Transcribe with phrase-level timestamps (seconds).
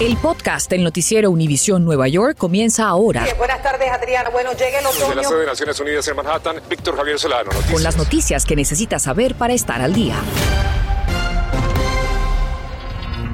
[0.00, 3.24] El podcast del noticiero Univisión Nueva York comienza ahora.
[3.38, 4.30] buenas tardes, Adriana.
[4.30, 5.06] Bueno, llega el otoño.
[5.06, 7.44] Desde la sede de Naciones Unidas en Manhattan, Víctor Javier Solano.
[7.44, 7.72] Noticias.
[7.72, 10.16] Con las noticias que necesitas saber para estar al día.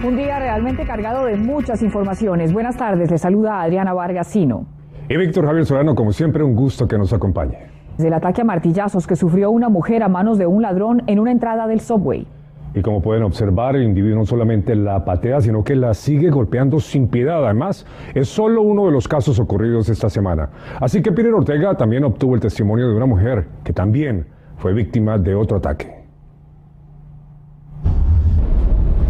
[0.04, 2.52] Un día realmente cargado de muchas informaciones.
[2.52, 4.66] Buenas tardes, le saluda Adriana Vargasino.
[5.09, 7.59] Y Víctor Javier Solano, como siempre, un gusto que nos acompañe.
[7.96, 11.32] Del ataque a martillazos que sufrió una mujer a manos de un ladrón en una
[11.32, 12.27] entrada del subway.
[12.75, 16.80] Y como pueden observar, el individuo no solamente la patea, sino que la sigue golpeando
[16.80, 17.45] sin piedad.
[17.45, 20.51] Además, es solo uno de los casos ocurridos esta semana.
[20.80, 24.27] Así que Peter Ortega también obtuvo el testimonio de una mujer que también
[24.59, 25.98] fue víctima de otro ataque.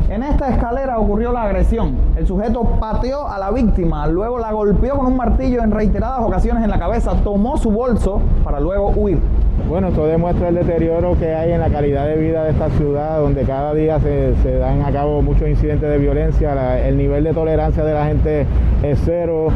[0.08, 1.94] En esta escalera ocurrió la agresión.
[2.16, 6.64] El sujeto pateó a la víctima, luego la golpeó con un martillo en reiteradas ocasiones
[6.64, 9.18] en la cabeza, tomó su bolso para luego huir.
[9.66, 13.20] Bueno, esto demuestra el deterioro que hay en la calidad de vida de esta ciudad,
[13.20, 17.84] donde cada día se, dan a cabo muchos incidentes de violencia, el nivel de tolerancia
[17.84, 18.46] de la gente
[18.82, 19.48] es cero.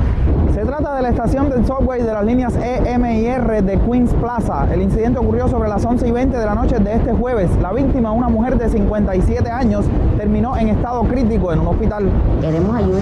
[0.53, 3.79] Se trata de la estación del subway de las líneas E, M y R de
[3.79, 4.67] Queens Plaza.
[4.73, 7.51] El incidente ocurrió sobre las 11 y 20 de la noche de este jueves.
[7.63, 9.87] La víctima, una mujer de 57 años,
[10.19, 12.11] terminó en estado crítico en un hospital.
[12.41, 13.01] Queremos ayuda,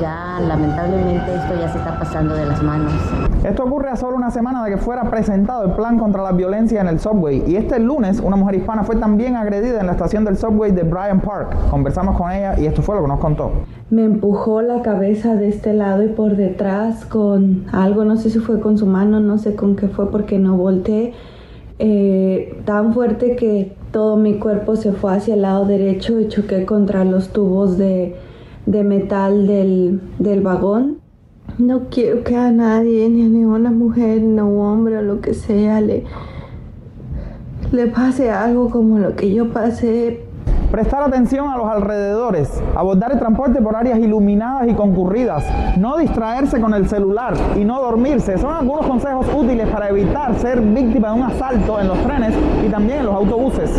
[0.00, 2.92] ya lamentablemente esto ya se está pasando de las manos.
[3.44, 6.80] Esto ocurre a solo una semana de que fuera presentado el plan contra la violencia
[6.80, 7.42] en el subway.
[7.46, 10.82] Y este lunes una mujer hispana fue también agredida en la estación del subway de
[10.82, 11.56] Bryant Park.
[11.70, 13.50] Conversamos con ella y esto fue lo que nos contó.
[13.90, 18.38] Me empujó la cabeza de este lado y por detrás con algo, no sé si
[18.38, 21.12] fue con su mano, no sé con qué fue porque no volteé.
[21.78, 26.64] Eh, tan fuerte que todo mi cuerpo se fue hacia el lado derecho y choqué
[26.66, 28.14] contra los tubos de,
[28.66, 30.99] de metal del, del vagón.
[31.60, 35.34] No quiero que a nadie, ni a ninguna mujer, ni un hombre o lo que
[35.34, 36.04] sea, le,
[37.70, 40.24] le pase algo como lo que yo pasé.
[40.70, 45.44] Prestar atención a los alrededores, abordar el transporte por áreas iluminadas y concurridas,
[45.76, 48.38] no distraerse con el celular y no dormirse.
[48.38, 52.34] Son algunos consejos útiles para evitar ser víctima de un asalto en los trenes
[52.66, 53.70] y también en los autobuses.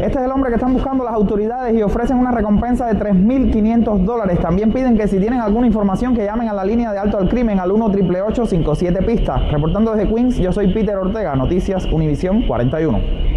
[0.00, 4.04] Este es el hombre que están buscando las autoridades y ofrecen una recompensa de 3.500
[4.04, 4.38] dólares.
[4.40, 7.28] También piden que si tienen alguna información que llamen a la línea de alto al
[7.28, 7.92] crimen al 1
[8.46, 9.40] 57 pistas.
[9.50, 13.31] Reportando desde Queens, yo soy Peter Ortega, Noticias Univisión 41.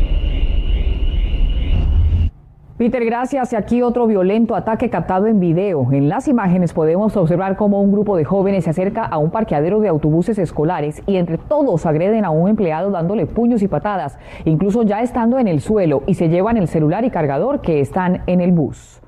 [2.77, 3.53] Peter, gracias.
[3.53, 5.87] Y aquí otro violento ataque captado en video.
[5.93, 9.79] En las imágenes podemos observar cómo un grupo de jóvenes se acerca a un parqueadero
[9.79, 14.83] de autobuses escolares y entre todos agreden a un empleado dándole puños y patadas, incluso
[14.83, 18.41] ya estando en el suelo y se llevan el celular y cargador que están en
[18.41, 18.99] el bus.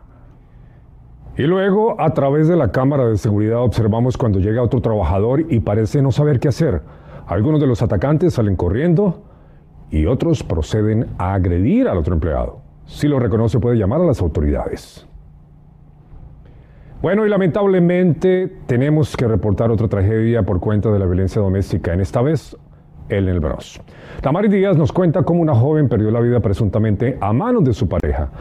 [1.36, 5.60] Y luego, a través de la cámara de seguridad, observamos cuando llega otro trabajador y
[5.60, 6.84] parece no saber qué hacer.
[7.28, 9.24] Algunos de los atacantes salen corriendo
[9.92, 12.67] y otros proceden a agredir al otro empleado.
[12.88, 15.06] Si lo reconoce puede llamar a las autoridades.
[17.02, 22.02] Bueno, y lamentablemente tenemos que reportar otra tragedia por cuenta de la violencia doméstica, en
[22.02, 22.58] esta vez
[23.10, 23.80] en el Bronx.
[24.22, 27.88] Tamari Díaz nos cuenta cómo una joven perdió la vida presuntamente a manos de su
[27.88, 28.32] pareja.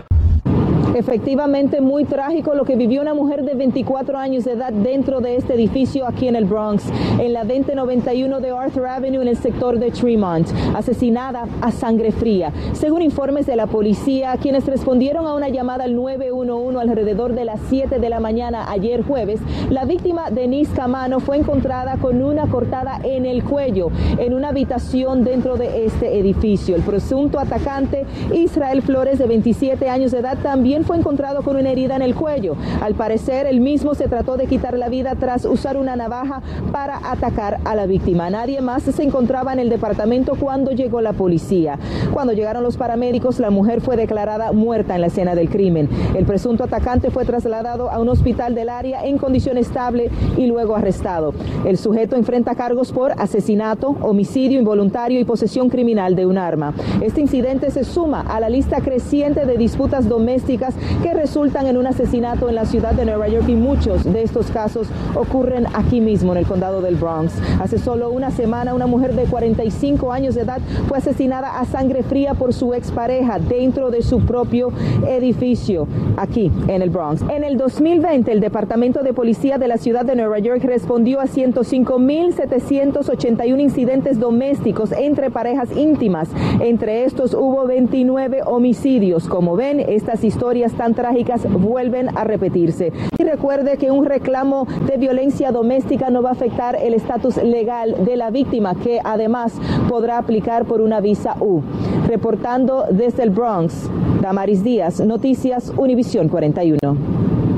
[0.97, 5.37] Efectivamente, muy trágico lo que vivió una mujer de 24 años de edad dentro de
[5.37, 6.85] este edificio aquí en el Bronx,
[7.21, 12.51] en la 2091 de Arthur Avenue en el sector de Tremont, asesinada a sangre fría.
[12.73, 17.61] Según informes de la policía, quienes respondieron a una llamada al 911 alrededor de las
[17.69, 23.01] 7 de la mañana ayer jueves, la víctima Denise Camano fue encontrada con una cortada
[23.05, 26.75] en el cuello en una habitación dentro de este edificio.
[26.75, 31.71] El presunto atacante Israel Flores de 27 años de edad también fue encontrado con una
[31.71, 32.57] herida en el cuello.
[32.81, 36.43] Al parecer, el mismo se trató de quitar la vida tras usar una navaja
[36.73, 38.31] para atacar a la víctima.
[38.31, 41.79] Nadie más se encontraba en el departamento cuando llegó la policía.
[42.13, 45.89] Cuando llegaron los paramédicos, la mujer fue declarada muerta en la escena del crimen.
[46.15, 50.77] El presunto atacante fue trasladado a un hospital del área en condición estable y luego
[50.77, 51.35] arrestado.
[51.65, 56.75] El sujeto enfrenta cargos por asesinato, homicidio involuntario y posesión criminal de un arma.
[57.01, 61.87] Este incidente se suma a la lista creciente de disputas domésticas que resultan en un
[61.87, 66.33] asesinato en la ciudad de Nueva York y muchos de estos casos ocurren aquí mismo
[66.33, 67.33] en el condado del Bronx.
[67.61, 72.03] Hace solo una semana una mujer de 45 años de edad fue asesinada a sangre
[72.03, 74.73] fría por su expareja dentro de su propio
[75.07, 75.87] edificio
[76.17, 77.23] aquí en el Bronx.
[77.31, 81.27] En el 2020 el Departamento de Policía de la ciudad de Nueva York respondió a
[81.27, 86.29] 105.781 incidentes domésticos entre parejas íntimas.
[86.61, 89.29] Entre estos hubo 29 homicidios.
[89.29, 92.93] Como ven, estas historias tan trágicas vuelven a repetirse.
[93.19, 98.05] Y recuerde que un reclamo de violencia doméstica no va a afectar el estatus legal
[98.05, 99.53] de la víctima, que además
[99.89, 101.63] podrá aplicar por una visa U.
[102.07, 103.91] Reportando desde el Bronx,
[104.21, 106.79] Damaris Díaz, Noticias Univisión 41.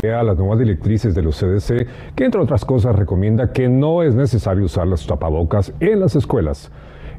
[0.05, 4.15] A las nuevas directrices de los CDC, que entre otras cosas recomienda que no es
[4.15, 6.71] necesario usar las tapabocas en las escuelas.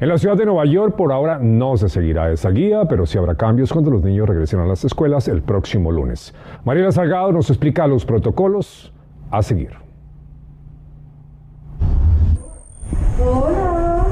[0.01, 3.18] En la ciudad de Nueva York por ahora no se seguirá esa guía, pero sí
[3.18, 6.34] habrá cambios cuando los niños regresen a las escuelas el próximo lunes.
[6.63, 8.94] Mariela Salgado nos explica los protocolos
[9.30, 9.72] a seguir.
[13.22, 14.06] Hola,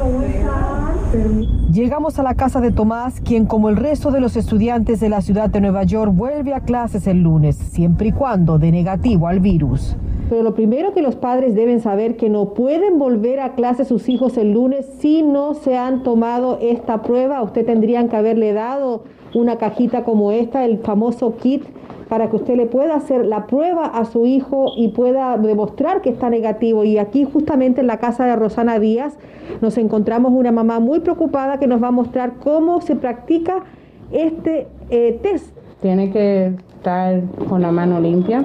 [0.00, 1.70] ¿cómo están?
[1.70, 5.20] Llegamos a la casa de Tomás, quien como el resto de los estudiantes de la
[5.20, 9.40] ciudad de Nueva York vuelve a clases el lunes, siempre y cuando de negativo al
[9.40, 9.94] virus.
[10.28, 14.08] Pero lo primero que los padres deben saber que no pueden volver a clase sus
[14.08, 17.42] hijos el lunes si no se han tomado esta prueba.
[17.42, 21.64] Usted tendrían que haberle dado una cajita como esta, el famoso kit,
[22.08, 26.10] para que usted le pueda hacer la prueba a su hijo y pueda demostrar que
[26.10, 26.82] está negativo.
[26.84, 29.16] Y aquí justamente en la casa de Rosana Díaz
[29.60, 33.64] nos encontramos una mamá muy preocupada que nos va a mostrar cómo se practica
[34.10, 35.56] este eh, test.
[35.82, 38.44] Tiene que estar con la mano limpia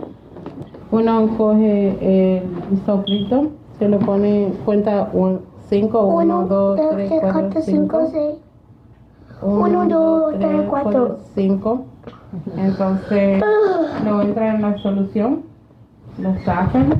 [0.92, 2.44] uno coge el
[2.86, 5.10] soplito, se lo pone, cuenta
[5.70, 8.36] 5, 1, 2, 3, 4, 5, 6.
[9.42, 11.86] 1, 2, 3, 4, 5.
[12.58, 13.44] Entonces
[14.06, 15.44] lo entra en la solución,
[16.18, 16.94] lo sacan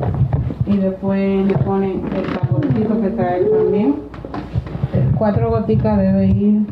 [0.66, 3.96] y después le ponen el taponcito que trae también.
[5.18, 6.66] Cuatro goticas debe ir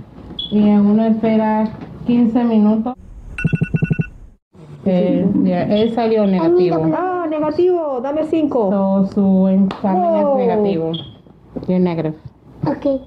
[0.51, 1.65] y uno espera
[2.07, 2.95] 15 minutos.
[4.86, 5.27] Eh,
[5.69, 6.88] él salió negativo.
[7.39, 8.69] Negativo, dame cinco.
[8.69, 10.91] So, su examen es negativo.
[11.68, 12.15] You're negative.
[12.65, 13.01] Ok.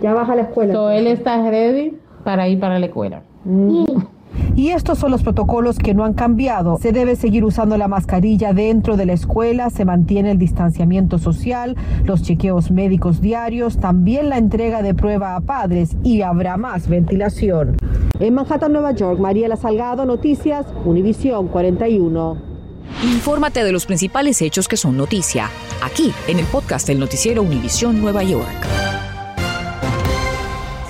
[0.00, 0.72] Ya baja a la escuela.
[0.72, 3.22] So, él está ready para ir para la escuela.
[3.44, 3.84] Mm.
[4.56, 6.78] Y estos son los protocolos que no han cambiado.
[6.78, 11.76] Se debe seguir usando la mascarilla dentro de la escuela, se mantiene el distanciamiento social,
[12.04, 17.76] los chequeos médicos diarios, también la entrega de prueba a padres y habrá más ventilación.
[18.20, 22.53] En Manhattan, Nueva York, Mariela Salgado, Noticias, Univisión 41.
[23.02, 25.50] Infórmate de los principales hechos que son noticia,
[25.82, 28.66] aquí en el podcast del noticiero Univisión Nueva York.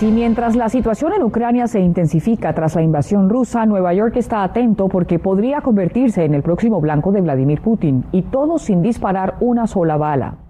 [0.04, 4.42] Y mientras la situación en Ucrania se intensifica tras la invasión rusa, Nueva York está
[4.42, 9.36] atento porque podría convertirse en el próximo blanco de Vladimir Putin, y todo sin disparar
[9.40, 10.43] una sola bala.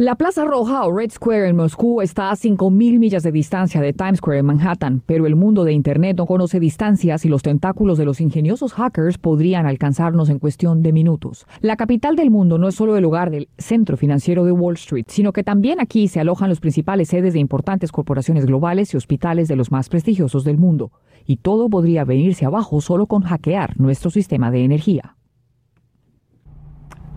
[0.00, 3.92] La Plaza Roja o Red Square en Moscú está a 5.000 millas de distancia de
[3.92, 7.98] Times Square en Manhattan, pero el mundo de Internet no conoce distancias y los tentáculos
[7.98, 11.48] de los ingeniosos hackers podrían alcanzarnos en cuestión de minutos.
[11.62, 15.06] La capital del mundo no es solo el lugar del centro financiero de Wall Street,
[15.08, 19.48] sino que también aquí se alojan los principales sedes de importantes corporaciones globales y hospitales
[19.48, 20.92] de los más prestigiosos del mundo.
[21.26, 25.17] Y todo podría venirse abajo solo con hackear nuestro sistema de energía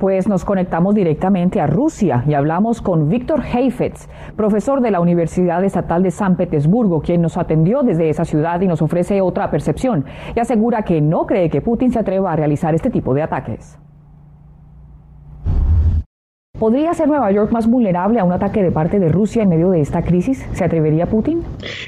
[0.02, 5.64] pues nos conectamos directamente a Rusia y hablamos con Víctor Heifetz, profesor de la Universidad
[5.64, 10.06] Estatal de San Petersburgo, quien nos atendió desde esa ciudad y nos ofrece otra percepción
[10.36, 13.78] y asegura que no cree que Putin se atreva a realizar este tipo de ataques.
[16.62, 19.72] ¿Podría ser Nueva York más vulnerable a un ataque de parte de Rusia en medio
[19.72, 20.46] de esta crisis?
[20.54, 21.42] ¿Se atrevería Putin?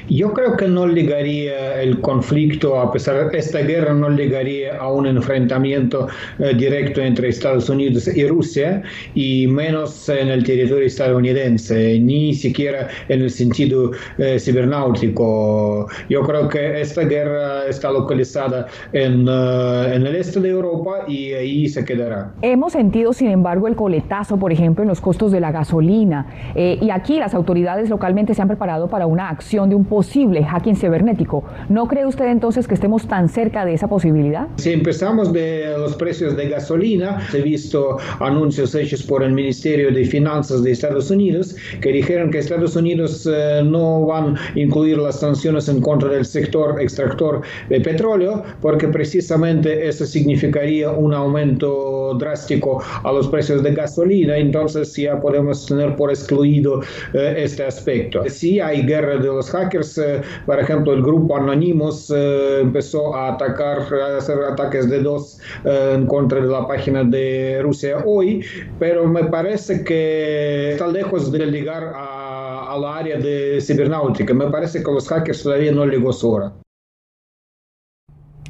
[0.08, 4.90] Yo creo que no llegaría el conflicto, a pesar de esta guerra, no llegaría a
[4.90, 6.08] un enfrentamiento
[6.40, 8.82] eh, directo entre Estados Unidos y Rusia,
[9.14, 15.86] y menos en el territorio estadounidense, ni siquiera en el sentido eh, cibernáutico.
[16.08, 21.32] Yo creo que esta guerra está localizada en, uh, en el este de Europa y
[21.32, 22.32] ahí se quedará.
[22.42, 26.26] Hemos sentido, sin embargo, el coletazo, por ejemplo, ejemplo, en los costos de la gasolina.
[26.54, 30.44] Eh, y aquí las autoridades localmente se han preparado para una acción de un posible
[30.44, 31.44] hacking cibernético.
[31.68, 34.48] ¿No cree usted entonces que estemos tan cerca de esa posibilidad?
[34.56, 40.04] Si empezamos de los precios de gasolina, he visto anuncios hechos por el Ministerio de
[40.04, 45.20] Finanzas de Estados Unidos que dijeron que Estados Unidos eh, no van a incluir las
[45.20, 52.82] sanciones en contra del sector extractor de petróleo porque precisamente eso significaría un aumento drástico
[53.02, 56.80] a los precios de gasolina entonces ya podemos tener por excluido
[57.12, 58.22] eh, este aspecto.
[58.28, 63.34] Si hay guerra de los hackers, eh, por ejemplo, el grupo Anonymous eh, empezó a
[63.34, 68.44] atacar, a hacer ataques de dos en contra de la página de Rusia hoy,
[68.78, 74.32] pero me parece que está lejos de llegar a, a la área de cibernáutica.
[74.34, 76.52] Me parece que los hackers todavía no llegó su hora.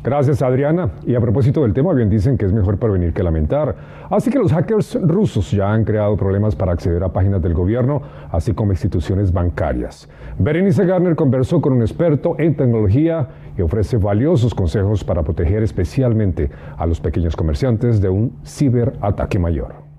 [0.04, 0.90] Gracias, Adriana.
[1.06, 3.75] Y a propósito del tema, bien dicen que es mejor prevenir que lamentar.
[4.11, 8.02] Así que los hackers rusos ya han creado problemas para acceder a páginas del gobierno,
[8.30, 10.06] así como instituciones bancarias.
[10.38, 16.50] Berenice Garner conversó con un experto en tecnología y ofrece valiosos consejos para proteger especialmente
[16.76, 19.93] a los pequeños comerciantes de un ciberataque mayor.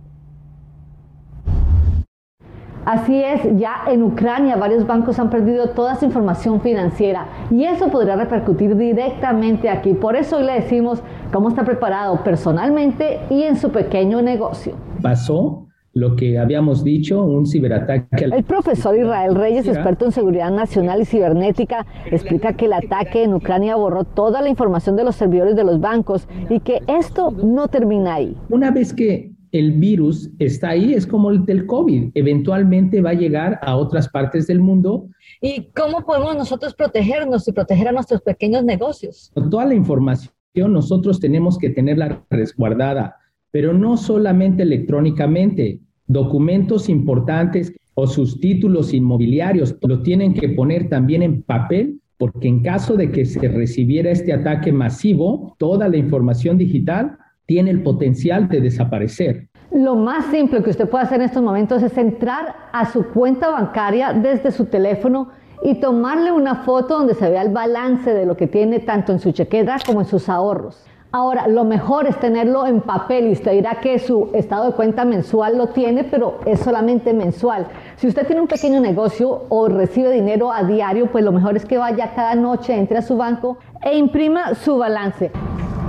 [2.85, 7.89] Así es, ya en Ucrania varios bancos han perdido toda su información financiera y eso
[7.89, 9.93] podría repercutir directamente aquí.
[9.93, 11.01] Por eso hoy le decimos
[11.33, 14.75] cómo está preparado personalmente y en su pequeño negocio.
[15.01, 18.25] Pasó lo que habíamos dicho, un ciberataque.
[18.25, 23.33] El profesor Israel Reyes, experto en seguridad nacional y cibernética, explica que el ataque en
[23.33, 27.69] Ucrania borró toda la información de los servidores de los bancos y que esto no
[27.69, 28.37] termina ahí.
[28.49, 33.13] Una vez que el virus está ahí, es como el del COVID, eventualmente va a
[33.13, 35.07] llegar a otras partes del mundo.
[35.41, 39.31] ¿Y cómo podemos nosotros protegernos y proteger a nuestros pequeños negocios?
[39.49, 43.15] Toda la información nosotros tenemos que tenerla resguardada,
[43.51, 45.79] pero no solamente electrónicamente.
[46.07, 52.61] Documentos importantes o sus títulos inmobiliarios lo tienen que poner también en papel porque en
[52.61, 58.47] caso de que se recibiera este ataque masivo, toda la información digital tiene el potencial
[58.47, 59.47] de desaparecer.
[59.71, 63.49] Lo más simple que usted puede hacer en estos momentos es entrar a su cuenta
[63.49, 65.29] bancaria desde su teléfono
[65.63, 69.19] y tomarle una foto donde se vea el balance de lo que tiene tanto en
[69.19, 70.85] su chequera como en sus ahorros.
[71.11, 75.05] Ahora, lo mejor es tenerlo en papel y usted dirá que su estado de cuenta
[75.05, 77.67] mensual lo tiene, pero es solamente mensual.
[77.95, 81.63] Si usted tiene un pequeño negocio o recibe dinero a diario, pues lo mejor es
[81.63, 85.31] que vaya cada noche, entre a su banco e imprima su balance.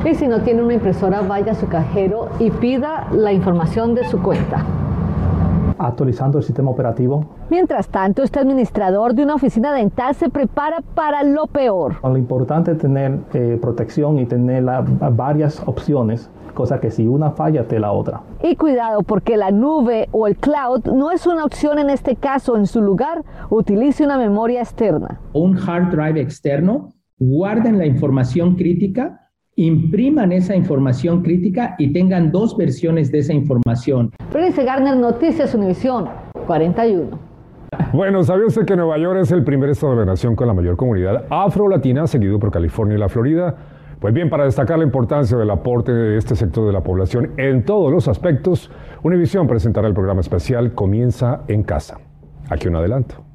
[0.07, 4.05] Y si no tiene una impresora, vaya a su cajero y pida la información de
[4.05, 4.65] su cuenta.
[5.79, 7.27] Actualizando el sistema operativo.
[7.51, 11.97] Mientras tanto, este administrador de una oficina dental se prepara para lo peor.
[12.05, 14.65] Lo importante es tener eh, protección y tener
[15.11, 18.23] varias opciones cosa que si una falla te la otra.
[18.43, 22.57] Y cuidado porque la nube o el cloud no es una opción en este caso.
[22.57, 25.21] En su lugar, utilice una memoria externa.
[25.35, 29.26] Un hard drive externo, guarden la información crítica
[29.57, 34.11] impriman esa información crítica y tengan dos versiones de esa información.
[34.31, 36.09] Felice Garner, Noticias Univisión
[36.47, 37.19] 41.
[37.93, 40.55] Bueno, ¿sabía usted que Nueva York es el primer estado de la nación con la
[40.55, 43.57] mayor comunidad afro-latina, seguido por California y la Florida?
[43.99, 47.65] Pues bien, para destacar la importancia del aporte de este sector de la población en
[47.65, 48.71] todos los aspectos,
[49.03, 51.99] Univisión presentará el programa especial Comienza en Casa.
[52.51, 53.26] Aquí un adelanto.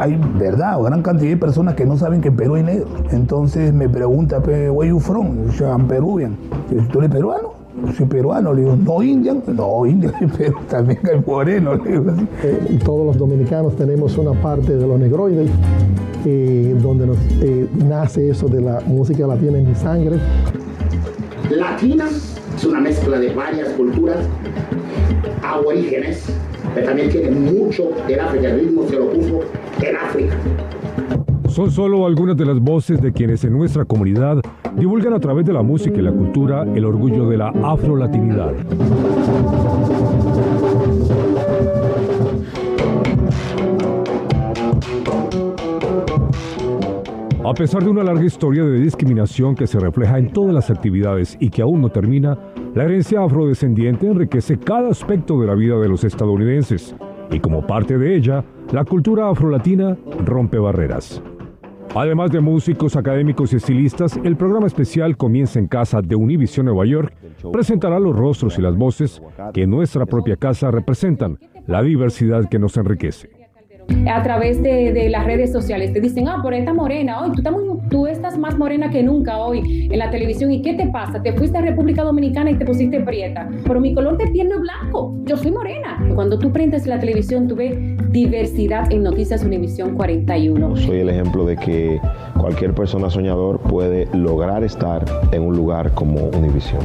[0.00, 2.86] Hay verdad, gran cantidad de personas que no saben que en Perú hay negro.
[3.10, 5.50] Entonces me pregunta, where you from?
[5.50, 6.38] Yo soy peruvian.
[6.90, 7.60] ¿Tú eres peruano?
[7.96, 12.26] soy peruano, le digo, no indian, no indian, pero también hay moreno, le digo así.
[12.42, 15.50] Eh, todos los dominicanos tenemos una parte de los negroides,
[16.24, 20.16] eh, donde nos, eh, nace eso de la música latina en mi sangre.
[21.50, 22.06] Latina
[22.56, 24.18] es una mezcla de varias culturas,
[25.42, 26.24] aborígenes,
[26.74, 29.40] pero también tiene mucho del África, el ritmo se lo puso
[31.48, 34.40] Son solo algunas de las voces de quienes en nuestra comunidad
[34.76, 38.54] divulgan a través de la música y la cultura el orgullo de la afrolatinidad.
[47.44, 51.36] A pesar de una larga historia de discriminación que se refleja en todas las actividades
[51.40, 52.38] y que aún no termina,
[52.74, 56.94] la herencia afrodescendiente enriquece cada aspecto de la vida de los estadounidenses
[57.30, 61.22] y como parte de ella, la cultura afrolatina rompe barreras.
[61.94, 66.86] Además de músicos, académicos y estilistas, el programa especial Comienza en Casa de Univision Nueva
[66.86, 67.12] York
[67.52, 69.20] presentará los rostros y las voces
[69.52, 73.39] que nuestra propia casa representan la diversidad que nos enriquece
[74.08, 75.92] a través de, las redes sociales.
[75.92, 77.54] Te dicen, ah, por esta morena, hoy tú, estás
[77.90, 80.50] tú estás más morena que nunca hoy en la televisión.
[80.52, 81.22] ¿Y qué te pasa?
[81.22, 83.48] Te fuiste a República Dominicana y te pusiste prieta.
[83.64, 85.14] Pero mi color de piel no es blanco.
[85.24, 85.98] Yo soy morena.
[86.14, 87.76] Cuando tú prendes la televisión, tú ves
[88.10, 90.76] diversidad en Noticias Univisión 41.
[90.76, 92.00] Soy el ejemplo de que
[92.38, 96.82] cualquier persona soñador puede lograr estar en un lugar como Univisión.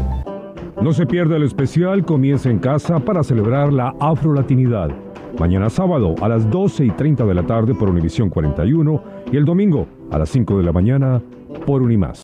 [0.82, 5.05] No se pierda el especial Comienza en casa para celebrar la afrolatinidad
[5.40, 9.02] mañana sábado a las 12 y 30 de la tarde por Univisión 41
[9.32, 11.22] y el domingo a las 5 de la mañana
[11.66, 12.22] por Unimás.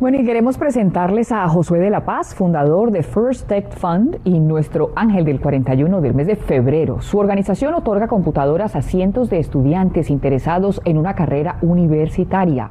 [0.00, 4.38] Bueno, y queremos presentarles a Josué de la Paz, fundador de First Tech Fund y
[4.38, 7.00] nuestro ángel del 41 del mes de febrero.
[7.00, 12.70] Su organización otorga computadoras a cientos de estudiantes interesados en una carrera universitaria.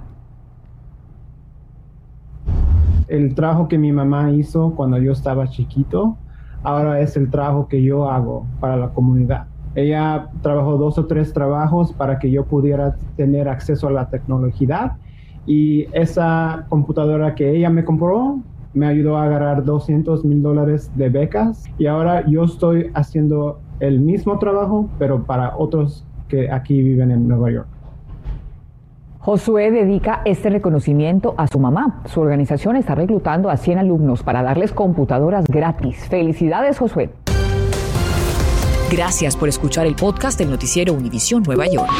[3.10, 6.18] El trabajo que mi mamá hizo cuando yo estaba chiquito
[6.64, 9.48] ahora es el trabajo que yo hago para la comunidad.
[9.76, 14.98] Ella trabajó dos o tres trabajos para que yo pudiera tener acceso a la tecnología
[15.46, 18.40] y esa computadora que ella me compró
[18.74, 24.00] me ayudó a ganar 200 mil dólares de becas y ahora yo estoy haciendo el
[24.00, 27.77] mismo trabajo pero para otros que aquí viven en Nueva York.
[29.28, 32.02] Josué dedica este reconocimiento a su mamá.
[32.06, 35.98] Su organización está reclutando a 100 alumnos para darles computadoras gratis.
[36.08, 37.10] Felicidades, Josué.
[38.90, 41.92] Gracias por escuchar el podcast del noticiero Univisión Nueva York.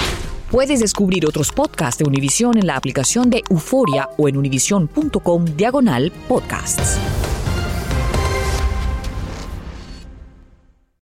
[0.50, 6.14] Puedes descubrir otros podcasts de Univisión en la aplicación de Euforia o en univision.com diagonal
[6.30, 6.98] podcasts.